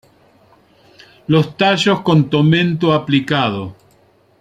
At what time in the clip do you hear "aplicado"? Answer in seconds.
2.91-3.75